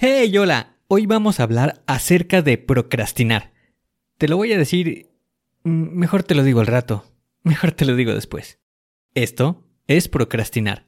[0.00, 3.52] Hey, hola, hoy vamos a hablar acerca de procrastinar.
[4.16, 5.10] Te lo voy a decir...
[5.64, 7.04] mm, Mejor te lo digo al rato,
[7.42, 8.60] mejor te lo digo después.
[9.14, 10.86] Esto es procrastinar.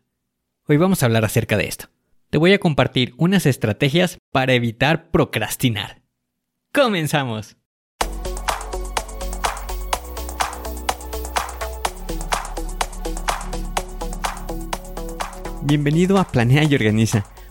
[0.68, 1.86] Hoy vamos a hablar acerca de esto.
[2.30, 6.02] Te voy a compartir unas estrategias para evitar procrastinar.
[6.72, 7.56] ¡Comenzamos!
[15.62, 17.26] Bienvenido a Planea y Organiza.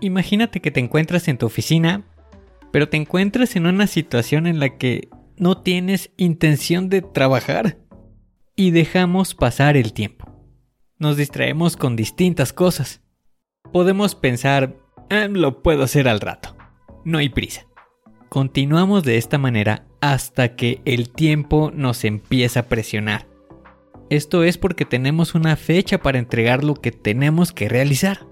[0.00, 2.04] Imagínate que te encuentras en tu oficina,
[2.70, 7.78] pero te encuentras en una situación en la que no tienes intención de trabajar
[8.54, 10.30] y dejamos pasar el tiempo.
[10.98, 13.02] Nos distraemos con distintas cosas.
[13.72, 14.76] Podemos pensar,
[15.10, 16.56] "Ah, lo puedo hacer al rato.
[17.04, 17.66] No hay prisa.
[18.28, 23.26] Continuamos de esta manera hasta que el tiempo nos empieza a presionar.
[24.10, 28.26] Esto es porque tenemos una fecha para entregar lo que tenemos que realizar.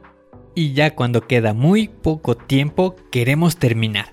[0.55, 4.13] Y ya cuando queda muy poco tiempo queremos terminar.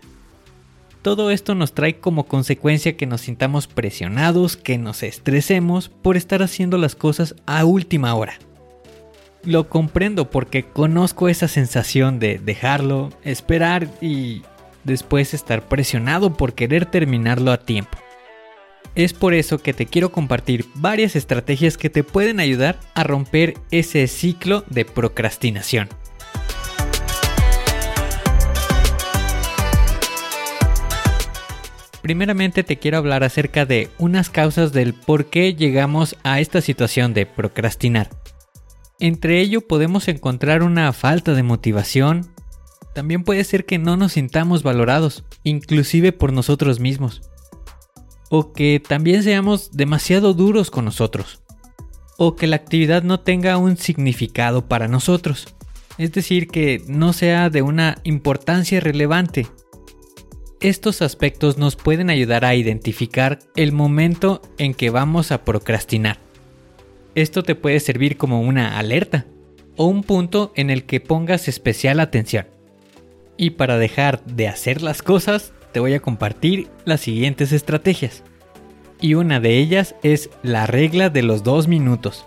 [1.02, 6.44] Todo esto nos trae como consecuencia que nos sintamos presionados, que nos estresemos por estar
[6.44, 8.38] haciendo las cosas a última hora.
[9.44, 14.44] Lo comprendo porque conozco esa sensación de dejarlo, esperar y
[14.84, 17.98] después estar presionado por querer terminarlo a tiempo.
[18.94, 23.56] Es por eso que te quiero compartir varias estrategias que te pueden ayudar a romper
[23.72, 25.90] ese ciclo de procrastinación.
[32.02, 37.14] Primeramente te quiero hablar acerca de unas causas del por qué llegamos a esta situación
[37.14, 38.10] de procrastinar.
[39.00, 42.28] Entre ello podemos encontrar una falta de motivación.
[42.96, 47.22] También puede ser que no nos sintamos valorados, inclusive por nosotros mismos.
[48.30, 51.42] O que también seamos demasiado duros con nosotros.
[52.18, 55.54] O que la actividad no tenga un significado para nosotros.
[55.98, 59.48] Es decir, que no sea de una importancia relevante
[60.62, 66.20] estos aspectos nos pueden ayudar a identificar el momento en que vamos a procrastinar.
[67.16, 69.26] Esto te puede servir como una alerta
[69.76, 72.46] o un punto en el que pongas especial atención.
[73.38, 78.24] Y para dejar de hacer las cosas, te voy a compartir las siguientes estrategias.
[79.02, 82.24] Y una de ellas es la regla de los dos minutos.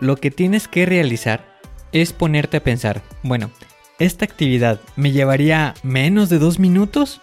[0.00, 1.44] Lo que tienes que realizar
[1.92, 3.50] es ponerte a pensar, bueno,
[3.98, 7.20] ¿esta actividad me llevaría menos de dos minutos?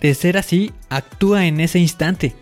[0.00, 2.34] De ser así, actúa en ese instante.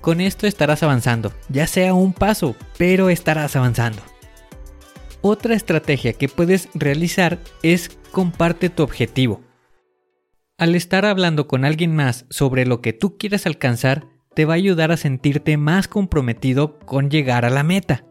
[0.00, 4.00] Con esto estarás avanzando, ya sea un paso, pero estarás avanzando.
[5.20, 9.40] Otra estrategia que puedes realizar es comparte tu objetivo.
[10.56, 14.56] Al estar hablando con alguien más sobre lo que tú quieres alcanzar, te va a
[14.56, 18.04] ayudar a sentirte más comprometido con llegar a la meta.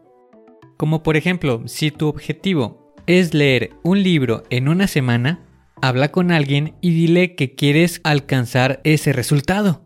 [0.76, 5.47] Como por ejemplo, si tu objetivo es leer un libro en una semana,
[5.82, 9.84] habla con alguien y dile que quieres alcanzar ese resultado.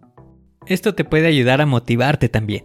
[0.67, 2.65] Esto te puede ayudar a motivarte también.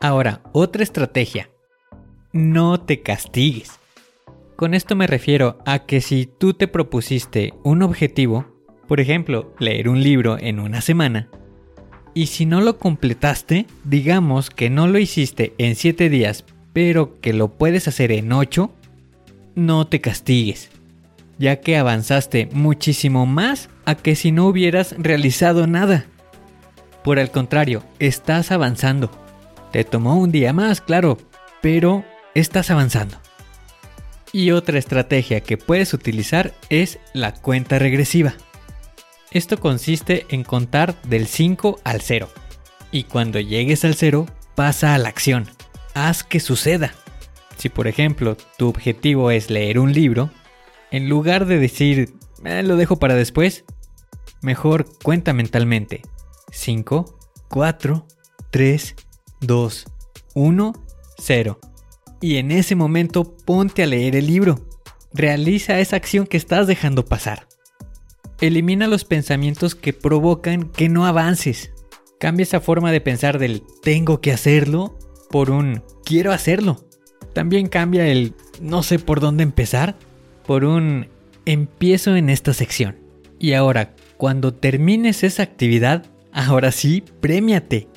[0.00, 1.50] Ahora, otra estrategia.
[2.32, 3.78] No te castigues.
[4.56, 8.46] Con esto me refiero a que si tú te propusiste un objetivo,
[8.88, 11.30] por ejemplo, leer un libro en una semana,
[12.14, 17.32] y si no lo completaste, digamos que no lo hiciste en 7 días, pero que
[17.32, 18.72] lo puedes hacer en 8,
[19.54, 20.70] no te castigues,
[21.38, 26.06] ya que avanzaste muchísimo más a que si no hubieras realizado nada.
[27.02, 29.10] Por el contrario, estás avanzando.
[29.72, 31.18] Te tomó un día más, claro,
[31.62, 32.04] pero
[32.34, 33.16] estás avanzando.
[34.32, 38.34] Y otra estrategia que puedes utilizar es la cuenta regresiva.
[39.32, 42.28] Esto consiste en contar del 5 al 0.
[42.90, 45.48] Y cuando llegues al 0, pasa a la acción.
[45.94, 46.94] Haz que suceda.
[47.56, 50.30] Si por ejemplo tu objetivo es leer un libro,
[50.90, 53.64] en lugar de decir eh, lo dejo para después,
[54.42, 56.02] mejor cuenta mentalmente
[56.50, 57.18] 5,
[57.48, 58.06] 4,
[58.50, 58.96] 3,
[59.42, 59.84] 2,
[60.34, 60.72] 1,
[61.18, 61.60] 0.
[62.20, 64.66] Y en ese momento ponte a leer el libro.
[65.12, 67.49] Realiza esa acción que estás dejando pasar.
[68.40, 71.72] Elimina los pensamientos que provocan que no avances.
[72.18, 74.98] Cambia esa forma de pensar del tengo que hacerlo
[75.30, 76.84] por un quiero hacerlo.
[77.34, 79.96] También cambia el no sé por dónde empezar
[80.46, 81.08] por un
[81.44, 82.96] empiezo en esta sección.
[83.38, 87.88] Y ahora, cuando termines esa actividad, ahora sí, premiate.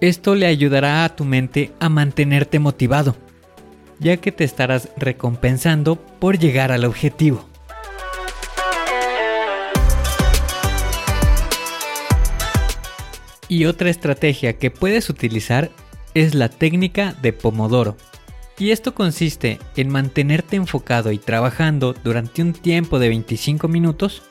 [0.00, 3.16] Esto le ayudará a tu mente a mantenerte motivado,
[3.98, 7.46] ya que te estarás recompensando por llegar al objetivo.
[13.48, 15.70] Y otra estrategia que puedes utilizar
[16.14, 17.96] es la técnica de Pomodoro.
[18.58, 24.22] Y esto consiste en mantenerte enfocado y trabajando durante un tiempo de 25 minutos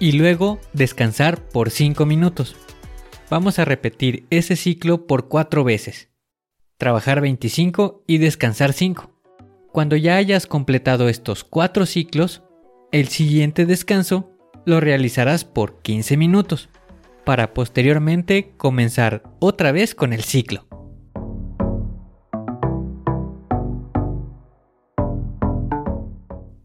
[0.00, 2.56] y luego descansar por 5 minutos.
[3.30, 6.08] Vamos a repetir ese ciclo por 4 veces.
[6.78, 9.10] Trabajar 25 y descansar 5.
[9.72, 12.42] Cuando ya hayas completado estos 4 ciclos,
[12.90, 14.32] el siguiente descanso
[14.66, 16.70] lo realizarás por 15 minutos,
[17.30, 20.66] para posteriormente comenzar otra vez con el ciclo.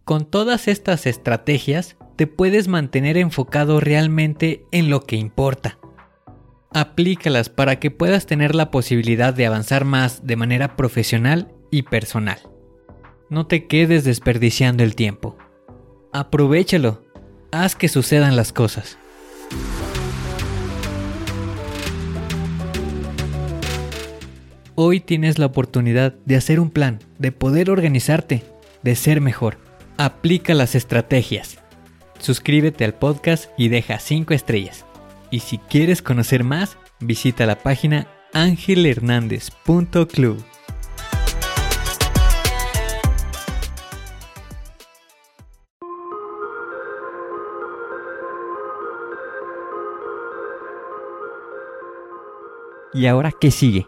[0.06, 5.78] Con todas estas estrategias te puedes mantener enfocado realmente en lo que importa.
[6.74, 12.40] Aplícalas para que puedas tener la posibilidad de avanzar más de manera profesional y personal.
[13.30, 15.38] No te quedes desperdiciando el tiempo.
[16.12, 17.04] Aprovechalo.
[17.52, 18.98] Haz que sucedan las cosas.
[24.78, 28.44] Hoy tienes la oportunidad de hacer un plan, de poder organizarte,
[28.84, 29.58] de ser mejor.
[29.96, 31.60] Aplica las estrategias.
[32.20, 34.84] Suscríbete al podcast y deja 5 estrellas.
[35.32, 40.44] Y si quieres conocer más, visita la página angelhernandez.club.
[52.94, 53.88] ¿Y ahora qué sigue?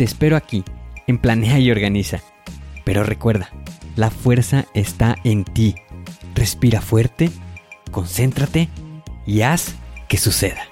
[0.00, 0.64] Te espero aquí,
[1.08, 2.22] en Planea y Organiza.
[2.86, 3.50] Pero recuerda,
[3.96, 5.74] la fuerza está en ti.
[6.34, 7.30] Respira fuerte,
[7.90, 8.70] concéntrate
[9.26, 9.74] y haz
[10.08, 10.62] que suceda.